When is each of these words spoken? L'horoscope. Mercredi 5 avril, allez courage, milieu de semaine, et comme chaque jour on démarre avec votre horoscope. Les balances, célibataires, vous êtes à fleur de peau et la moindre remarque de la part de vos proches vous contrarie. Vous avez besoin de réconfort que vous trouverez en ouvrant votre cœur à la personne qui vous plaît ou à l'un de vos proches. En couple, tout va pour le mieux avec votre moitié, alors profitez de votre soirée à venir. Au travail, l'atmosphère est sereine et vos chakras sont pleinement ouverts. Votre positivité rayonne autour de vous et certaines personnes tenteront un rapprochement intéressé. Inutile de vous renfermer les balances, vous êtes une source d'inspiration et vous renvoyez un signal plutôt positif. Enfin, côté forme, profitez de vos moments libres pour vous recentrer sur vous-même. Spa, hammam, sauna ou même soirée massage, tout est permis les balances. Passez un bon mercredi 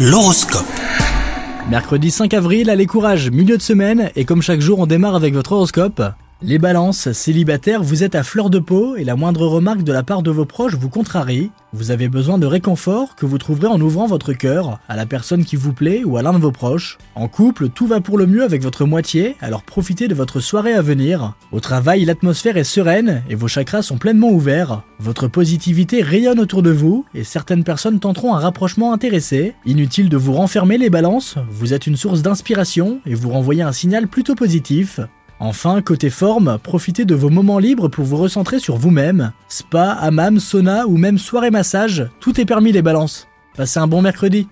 L'horoscope. 0.00 0.64
Mercredi 1.68 2.12
5 2.12 2.32
avril, 2.32 2.70
allez 2.70 2.86
courage, 2.86 3.32
milieu 3.32 3.56
de 3.56 3.62
semaine, 3.62 4.12
et 4.14 4.24
comme 4.24 4.42
chaque 4.42 4.60
jour 4.60 4.78
on 4.78 4.86
démarre 4.86 5.16
avec 5.16 5.34
votre 5.34 5.50
horoscope. 5.50 6.00
Les 6.40 6.58
balances, 6.58 7.10
célibataires, 7.10 7.82
vous 7.82 8.04
êtes 8.04 8.14
à 8.14 8.22
fleur 8.22 8.48
de 8.48 8.60
peau 8.60 8.94
et 8.94 9.02
la 9.02 9.16
moindre 9.16 9.44
remarque 9.44 9.82
de 9.82 9.92
la 9.92 10.04
part 10.04 10.22
de 10.22 10.30
vos 10.30 10.44
proches 10.44 10.76
vous 10.76 10.88
contrarie. 10.88 11.50
Vous 11.72 11.90
avez 11.90 12.08
besoin 12.08 12.38
de 12.38 12.46
réconfort 12.46 13.16
que 13.16 13.26
vous 13.26 13.38
trouverez 13.38 13.66
en 13.66 13.80
ouvrant 13.80 14.06
votre 14.06 14.32
cœur 14.32 14.78
à 14.88 14.94
la 14.94 15.04
personne 15.04 15.44
qui 15.44 15.56
vous 15.56 15.72
plaît 15.72 16.04
ou 16.04 16.16
à 16.16 16.22
l'un 16.22 16.32
de 16.32 16.38
vos 16.38 16.52
proches. 16.52 16.96
En 17.16 17.26
couple, 17.26 17.70
tout 17.70 17.88
va 17.88 18.00
pour 18.00 18.18
le 18.18 18.28
mieux 18.28 18.44
avec 18.44 18.62
votre 18.62 18.84
moitié, 18.84 19.34
alors 19.40 19.64
profitez 19.64 20.06
de 20.06 20.14
votre 20.14 20.38
soirée 20.38 20.74
à 20.74 20.80
venir. 20.80 21.34
Au 21.50 21.58
travail, 21.58 22.04
l'atmosphère 22.04 22.56
est 22.56 22.62
sereine 22.62 23.24
et 23.28 23.34
vos 23.34 23.48
chakras 23.48 23.82
sont 23.82 23.98
pleinement 23.98 24.30
ouverts. 24.30 24.84
Votre 25.00 25.26
positivité 25.26 26.02
rayonne 26.02 26.38
autour 26.38 26.62
de 26.62 26.70
vous 26.70 27.04
et 27.14 27.24
certaines 27.24 27.64
personnes 27.64 27.98
tenteront 27.98 28.36
un 28.36 28.38
rapprochement 28.38 28.92
intéressé. 28.92 29.56
Inutile 29.66 30.08
de 30.08 30.16
vous 30.16 30.34
renfermer 30.34 30.78
les 30.78 30.88
balances, 30.88 31.34
vous 31.50 31.74
êtes 31.74 31.88
une 31.88 31.96
source 31.96 32.22
d'inspiration 32.22 33.00
et 33.06 33.16
vous 33.16 33.30
renvoyez 33.30 33.62
un 33.62 33.72
signal 33.72 34.06
plutôt 34.06 34.36
positif. 34.36 35.00
Enfin, 35.40 35.82
côté 35.82 36.10
forme, 36.10 36.58
profitez 36.62 37.04
de 37.04 37.14
vos 37.14 37.30
moments 37.30 37.60
libres 37.60 37.88
pour 37.88 38.04
vous 38.04 38.16
recentrer 38.16 38.58
sur 38.58 38.76
vous-même. 38.76 39.32
Spa, 39.48 39.92
hammam, 39.92 40.40
sauna 40.40 40.86
ou 40.86 40.96
même 40.96 41.16
soirée 41.16 41.52
massage, 41.52 42.08
tout 42.18 42.40
est 42.40 42.44
permis 42.44 42.72
les 42.72 42.82
balances. 42.82 43.28
Passez 43.56 43.78
un 43.78 43.86
bon 43.86 44.02
mercredi 44.02 44.48